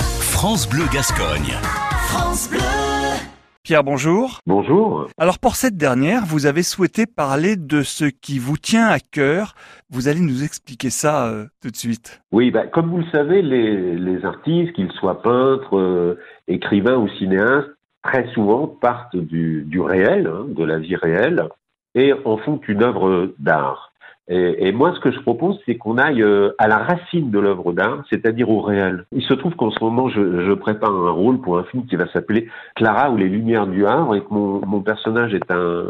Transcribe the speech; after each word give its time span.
France 0.00 0.68
Bleu 0.68 0.84
Gascogne. 0.92 1.52
France 2.08 2.50
Bleu. 2.50 2.58
Pierre, 3.62 3.82
bonjour. 3.82 4.40
Bonjour. 4.46 5.08
Alors 5.18 5.38
pour 5.38 5.56
cette 5.56 5.76
dernière, 5.76 6.24
vous 6.24 6.46
avez 6.46 6.62
souhaité 6.62 7.06
parler 7.06 7.56
de 7.56 7.82
ce 7.82 8.04
qui 8.04 8.38
vous 8.38 8.56
tient 8.56 8.86
à 8.86 8.98
cœur. 9.00 9.54
Vous 9.90 10.08
allez 10.08 10.20
nous 10.20 10.44
expliquer 10.44 10.90
ça 10.90 11.28
euh, 11.28 11.46
tout 11.60 11.70
de 11.70 11.76
suite. 11.76 12.22
Oui, 12.30 12.50
bah, 12.50 12.66
comme 12.66 12.90
vous 12.90 12.98
le 12.98 13.10
savez, 13.12 13.42
les, 13.42 13.96
les 13.96 14.24
artistes, 14.24 14.72
qu'ils 14.74 14.92
soient 14.92 15.22
peintres, 15.22 15.76
euh, 15.76 16.18
écrivains 16.46 16.96
ou 16.96 17.08
cinéastes, 17.18 17.70
très 18.02 18.28
souvent 18.32 18.68
partent 18.68 19.16
du, 19.16 19.64
du 19.66 19.80
réel, 19.80 20.28
hein, 20.28 20.46
de 20.48 20.64
la 20.64 20.78
vie 20.78 20.96
réelle, 20.96 21.48
et 21.94 22.12
en 22.24 22.36
font 22.38 22.60
une 22.68 22.82
œuvre 22.82 23.34
d'art. 23.38 23.92
Et, 24.28 24.68
et, 24.68 24.72
moi, 24.72 24.92
ce 24.94 25.00
que 25.00 25.12
je 25.12 25.20
propose, 25.20 25.60
c'est 25.66 25.76
qu'on 25.76 25.98
aille 25.98 26.22
euh, 26.22 26.50
à 26.58 26.66
la 26.66 26.78
racine 26.78 27.30
de 27.30 27.38
l'œuvre 27.38 27.72
d'art, 27.72 28.02
c'est-à-dire 28.10 28.50
au 28.50 28.60
réel. 28.60 29.04
Il 29.12 29.22
se 29.22 29.34
trouve 29.34 29.54
qu'en 29.54 29.70
ce 29.70 29.82
moment, 29.82 30.08
je, 30.08 30.44
je, 30.44 30.52
prépare 30.52 30.90
un 30.90 31.10
rôle 31.10 31.40
pour 31.40 31.58
un 31.58 31.64
film 31.64 31.86
qui 31.86 31.94
va 31.94 32.08
s'appeler 32.08 32.48
Clara 32.74 33.10
ou 33.10 33.16
les 33.16 33.28
Lumières 33.28 33.68
du 33.68 33.86
Havre, 33.86 34.16
et 34.16 34.20
que 34.20 34.32
mon, 34.32 34.66
mon 34.66 34.80
personnage 34.80 35.32
est 35.32 35.50
un, 35.50 35.84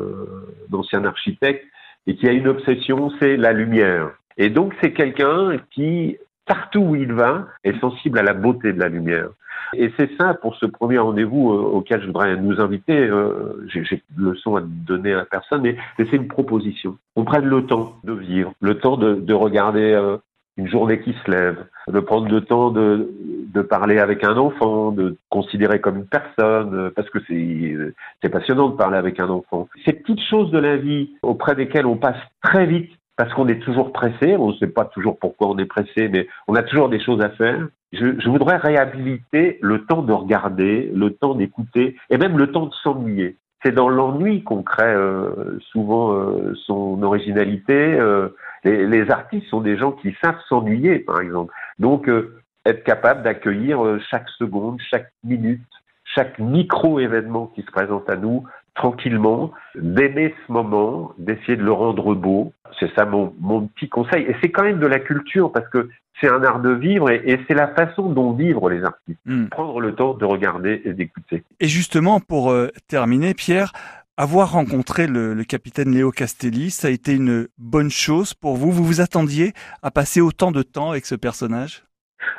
un 0.71 0.77
ancien 0.77 1.05
architecte 1.05 1.65
et 2.07 2.15
qui 2.15 2.29
a 2.29 2.33
une 2.33 2.47
obsession, 2.47 3.11
c'est 3.19 3.37
la 3.37 3.53
lumière. 3.53 4.11
Et 4.37 4.51
donc, 4.51 4.75
c'est 4.83 4.93
quelqu'un 4.93 5.57
qui, 5.71 6.19
partout 6.47 6.81
où 6.81 6.97
il 6.97 7.13
va, 7.13 7.47
est 7.65 7.79
sensible 7.81 8.19
à 8.19 8.23
la 8.23 8.35
beauté 8.35 8.73
de 8.73 8.81
la 8.81 8.89
lumière. 8.89 9.29
Et 9.75 9.93
c'est 9.97 10.11
ça 10.17 10.35
pour 10.35 10.55
ce 10.57 10.67
premier 10.67 10.99
rendez-vous 10.99 11.53
euh, 11.53 11.59
auquel 11.59 12.01
je 12.01 12.07
voudrais 12.07 12.37
nous 12.37 12.61
inviter. 12.61 12.99
Euh, 12.99 13.67
J'ai 13.69 14.03
de 14.17 14.31
leçon 14.31 14.57
à 14.57 14.61
donner 14.61 15.13
à 15.13 15.25
personne, 15.25 15.63
mais, 15.63 15.77
mais 15.99 16.07
c'est 16.09 16.17
une 16.17 16.29
proposition. 16.29 16.97
On 17.17 17.25
prenne 17.25 17.47
le 17.47 17.67
temps 17.67 17.97
de 18.05 18.13
vivre, 18.13 18.53
le 18.61 18.79
temps 18.79 18.97
de, 18.97 19.15
de 19.15 19.35
regarder 19.35 19.93
euh, 19.93 20.19
une 20.57 20.69
journée 20.69 21.01
qui 21.01 21.15
se 21.25 21.31
lève, 21.31 21.67
de 21.89 22.01
prendre 22.01 22.29
le 22.29 22.41
temps 22.43 22.71
de, 22.71 23.11
de 23.53 23.63
parler 23.63 23.99
avec 23.99 24.25
un 24.25 24.37
enfant, 24.37 24.93
de 24.93 25.17
considérer 25.29 25.81
comme 25.81 25.97
une 25.97 26.07
personne, 26.07 26.75
euh, 26.75 26.91
parce 26.95 27.11
que 27.11 27.19
c'est 27.29 28.29
passionnant 28.29 28.69
de 28.69 28.77
parler 28.77 28.97
avec 28.97 29.19
un 29.21 29.29
enfant. 29.29 29.69
Ces 29.85 29.93
petites 29.95 30.23
choses 30.23 30.51
de 30.51 30.59
la 30.59 30.77
vie 30.77 31.11
auprès 31.23 31.55
desquelles 31.57 31.87
on 31.87 31.97
passe 31.97 32.21
très 32.43 32.67
vite 32.67 32.91
parce 33.17 33.33
qu'on 33.35 33.49
est 33.49 33.61
toujours 33.61 33.93
pressé, 33.93 34.37
on 34.37 34.49
ne 34.49 34.55
sait 34.55 34.67
pas 34.67 34.85
toujours 34.85 35.19
pourquoi 35.19 35.49
on 35.49 35.59
est 35.59 35.67
pressé, 35.67 36.09
mais 36.09 36.29
on 36.49 36.55
a 36.55 36.63
toujours 36.63 36.89
des 36.89 37.01
choses 37.01 37.21
à 37.23 37.31
faire. 37.31 37.67
Je, 37.93 38.19
je 38.21 38.29
voudrais 38.29 38.57
réhabiliter 38.57 39.59
le 39.63 39.85
temps 39.85 40.03
de 40.03 40.13
regarder, 40.13 40.91
le 40.95 41.11
temps 41.11 41.35
d'écouter, 41.35 41.97
et 42.11 42.19
même 42.19 42.37
le 42.37 42.53
temps 42.53 42.67
de 42.67 42.75
s'ennuyer. 42.83 43.37
C'est 43.65 43.73
dans 43.73 43.89
l'ennui 43.89 44.43
qu'on 44.43 44.63
crée 44.63 44.85
euh, 44.85 45.59
souvent 45.73 46.13
euh, 46.13 46.55
son 46.67 47.03
originalité. 47.03 47.75
Euh, 47.75 48.29
les, 48.65 48.87
les, 48.87 49.11
artistes 49.11 49.47
sont 49.49 49.61
des 49.61 49.79
gens 49.79 49.93
qui 49.93 50.15
savent 50.23 50.41
s'ennuyer, 50.49 50.99
par 50.99 51.21
exemple. 51.21 51.53
Donc, 51.79 52.09
euh, 52.09 52.37
être 52.67 52.85
capable 52.85 53.23
d'accueillir 53.23 53.85
euh, 53.85 53.99
chaque 54.11 54.29
seconde, 54.31 54.79
chaque 54.91 55.11
minute, 55.25 55.63
chaque 56.05 56.39
micro-événement 56.39 57.47
qui 57.55 57.63
se 57.63 57.71
présente 57.71 58.11
à 58.11 58.17
nous 58.17 58.45
tranquillement, 58.75 59.53
d'aimer 59.75 60.35
ce 60.47 60.53
moment, 60.53 61.13
d'essayer 61.19 61.57
de 61.57 61.63
le 61.63 61.73
rendre 61.73 62.15
beau. 62.15 62.53
C'est 62.79 62.93
ça 62.95 63.05
mon, 63.05 63.35
mon 63.41 63.67
petit 63.67 63.89
conseil. 63.89 64.25
Et 64.25 64.37
c'est 64.41 64.51
quand 64.51 64.63
même 64.63 64.79
de 64.79 64.87
la 64.87 65.01
culture 65.01 65.53
parce 65.53 65.69
que 65.69 65.89
c'est 66.21 66.29
un 66.29 66.43
art 66.43 66.61
de 66.61 66.71
vivre 66.71 67.11
et, 67.11 67.23
et 67.25 67.41
c'est 67.47 67.55
la 67.55 67.69
façon 67.69 68.11
dont 68.11 68.33
vivre 68.33 68.69
les 68.71 68.83
artistes. 68.85 69.19
Mm. 69.27 69.47
Prendre 69.47 69.81
le 69.81 69.95
temps 69.95 70.15
de 70.15 70.25
regarder 70.25 70.83
et 70.85 70.93
d'écouter. 70.93 71.43
Et 71.61 71.69
justement, 71.69 72.21
pour 72.21 72.51
euh, 72.51 72.69
terminer, 72.89 73.35
Pierre, 73.35 73.73
avoir 74.17 74.53
rencontré 74.53 75.07
le, 75.07 75.35
le, 75.35 75.45
capitaine 75.45 75.91
Léo 75.91 76.11
Castelli, 76.11 76.71
ça 76.71 76.89
a 76.89 76.91
été 76.91 77.13
une 77.13 77.49
bonne 77.59 77.91
chose 77.91 78.33
pour 78.35 78.57
vous. 78.57 78.71
Vous 78.71 78.85
vous 78.85 79.01
attendiez 79.01 79.53
à 79.83 79.91
passer 79.91 80.21
autant 80.21 80.53
de 80.53 80.63
temps 80.63 80.91
avec 80.91 81.07
ce 81.07 81.15
personnage? 81.15 81.86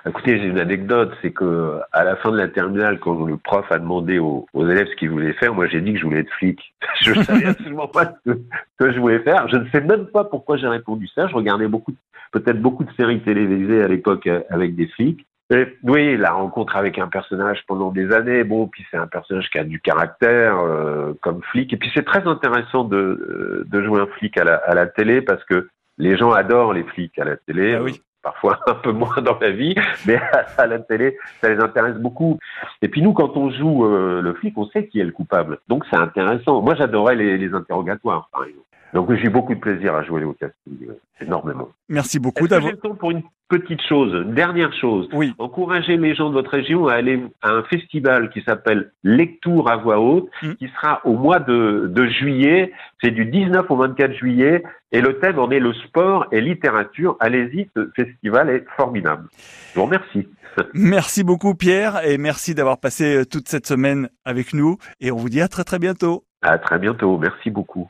Écoutez, 0.06 0.38
j'ai 0.38 0.46
une 0.46 0.60
anecdote, 0.60 1.12
c'est 1.22 1.32
que 1.32 1.80
à 1.92 2.04
la 2.04 2.16
fin 2.16 2.32
de 2.32 2.38
la 2.38 2.48
terminale, 2.48 3.00
quand 3.00 3.26
le 3.26 3.38
prof 3.38 3.66
a 3.72 3.80
demandé 3.80 4.20
aux, 4.20 4.46
aux 4.54 4.68
élèves 4.68 4.88
ce 4.90 4.96
qu'ils 4.96 5.10
voulaient 5.10 5.34
faire, 5.34 5.54
moi 5.54 5.68
j'ai 5.68 5.82
dit 5.82 5.94
que 5.94 6.00
je 6.00 6.06
voulais 6.06 6.20
être 6.20 6.34
flic. 6.34 6.74
Je 7.02 7.12
ne 7.12 7.24
savais 7.24 7.46
absolument 7.48 7.88
pas 7.88 8.06
ce 8.06 8.32
que, 8.32 8.40
ce 8.40 8.86
que, 8.86 8.92
je 8.92 9.00
voulais 9.00 9.20
faire. 9.20 9.48
Je 9.50 9.58
ne 9.58 9.70
sais 9.70 9.82
même 9.82 10.06
pas 10.08 10.24
pourquoi 10.24 10.58
j'ai 10.58 10.68
répondu 10.68 11.08
ça. 11.08 11.28
Je 11.28 11.36
regardais 11.36 11.68
beaucoup, 11.68 11.94
peut-être 12.32 12.62
beaucoup 12.62 12.84
de 12.84 12.92
séries 12.94 13.22
télévisées 13.22 13.84
à 13.84 13.88
l'époque 13.88 14.28
euh, 14.28 14.42
avec 14.50 14.76
des 14.76 14.88
flics. 14.88 15.26
Et, 15.50 15.78
oui, 15.84 16.18
la 16.18 16.32
rencontre 16.32 16.76
avec 16.76 17.00
un 17.00 17.08
personnage 17.08 17.64
pendant 17.68 17.92
des 17.92 18.12
années, 18.12 18.44
bon, 18.44 18.68
puis 18.68 18.86
c'est 18.92 18.98
un 18.98 19.08
personnage 19.08 19.50
qui 19.50 19.60
a 19.60 19.64
du 19.64 19.80
caractère 19.80 20.60
euh, 20.60 21.14
comme 21.22 21.42
flic. 21.44 21.72
Et 21.72 21.78
puis 21.78 21.90
c'est 21.94 22.06
très 22.06 22.28
intéressant 22.28 22.84
de, 22.84 22.98
euh, 22.98 23.66
de 23.66 23.84
jouer 23.84 24.02
un 24.02 24.08
flic 24.08 24.38
à 24.38 24.44
la, 24.44 24.56
à 24.56 24.74
la 24.74 24.88
télé 24.88 25.22
parce 25.22 25.44
que 25.46 25.70
les 25.98 26.18
gens 26.18 26.32
adorent 26.32 26.74
les 26.74 26.84
flics 26.84 27.18
à 27.20 27.26
la 27.26 27.38
télé. 27.38 27.76
Ah 27.76 27.84
oui 27.84 28.02
parfois 28.28 28.60
un 28.68 28.76
peu 28.76 28.92
moins 28.92 29.22
dans 29.22 29.38
la 29.40 29.52
vie, 29.52 29.76
mais 30.06 30.20
à, 30.58 30.68
la 30.68 30.80
télé, 30.80 31.18
ça 31.42 31.50
les 31.50 31.62
intéresse 31.62 31.96
beaucoup. 31.96 32.40
Et 32.82 32.90
puis 32.90 33.02
nous, 33.02 33.14
quand 33.14 33.38
on 33.38 33.50
joue 33.50 33.86
euh, 33.86 34.22
le 34.22 34.34
flic, 34.34 34.58
on 34.58 34.68
sait 34.68 34.88
qui 34.88 35.00
est 35.00 35.06
le 35.06 35.12
coupable. 35.12 35.60
Donc 35.68 35.86
c'est 35.90 35.96
intéressant. 35.96 36.62
Moi, 36.62 36.76
j'adorais 36.76 37.16
les, 37.16 37.38
les, 37.38 37.54
interrogatoires, 37.54 38.30
par 38.32 38.44
exemple. 38.44 38.66
Donc 38.94 39.14
j'ai 39.14 39.30
beaucoup 39.30 39.54
de 39.54 39.60
plaisir 39.60 39.96
à 39.96 40.04
jouer 40.04 40.24
au 40.24 40.34
casting, 40.34 40.90
énormément. 41.22 41.70
Merci 41.90 42.20
beaucoup 42.20 42.48
d'avoir. 42.48 42.72
J'ai 42.72 42.76
le 42.76 42.82
temps 42.82 42.96
pour 42.96 43.12
une 43.12 43.24
petite 43.48 43.82
chose, 43.88 44.26
dernière 44.28 44.74
chose. 44.74 45.08
Oui. 45.14 45.34
Encourager 45.38 45.98
les 45.98 46.16
gens 46.16 46.30
de 46.30 46.34
votre 46.34 46.52
région 46.52 46.88
à 46.88 46.94
aller 46.94 47.22
à 47.42 47.52
un 47.52 47.64
festival 47.64 48.30
qui 48.30 48.42
s'appelle 48.44 48.92
Lecture 49.04 49.70
à 49.70 49.78
voix 49.78 50.00
haute, 50.00 50.30
mmh. 50.42 50.54
qui 50.54 50.68
sera 50.70 51.02
au 51.06 51.14
mois 51.14 51.40
de, 51.40 51.88
de 51.88 52.08
juillet. 52.08 52.72
C'est 53.02 53.12
du 53.12 53.26
19 53.26 53.70
au 53.70 53.76
24 53.78 54.14
juillet. 54.14 54.64
Et 54.92 55.02
le 55.02 55.20
thème 55.20 55.40
en 55.40 55.50
est 55.52 55.60
le 55.60 55.74
sport 55.74 56.28
et 56.32 56.42
littérature. 56.42 57.18
Allez-y, 57.20 57.70
ce 57.76 57.90
festival 57.96 58.50
est 58.50 58.66
formidable. 58.76 59.28
Je 59.74 59.80
vous 59.80 59.86
remercie. 59.86 60.28
Merci 60.74 61.24
beaucoup 61.24 61.54
Pierre 61.54 62.04
et 62.04 62.18
merci 62.18 62.56
d'avoir 62.56 62.80
passé 62.80 63.26
toute 63.30 63.48
cette 63.48 63.68
semaine 63.68 64.10
avec 64.26 64.54
nous. 64.54 64.78
Et 65.00 65.12
on 65.12 65.18
vous 65.18 65.30
dit 65.30 65.42
à 65.42 65.48
très 65.48 65.64
très 65.64 65.78
bientôt. 65.78 66.24
À 66.42 66.58
très 66.58 66.80
bientôt. 66.80 67.18
Merci 67.20 67.52
beaucoup. 67.52 67.86